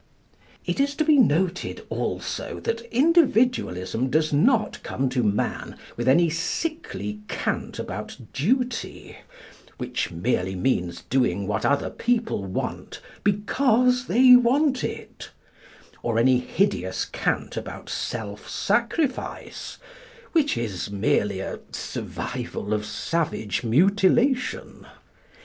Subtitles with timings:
[0.65, 6.27] It is to be noted also that Individualism does not come to man with any
[6.27, 9.17] sickly cant about duty,
[9.77, 15.29] which merely means doing what other people want because they want it;
[16.01, 19.77] or any hideous cant about self sacrifice,
[20.31, 24.83] which is merely a survival of savage mutilation.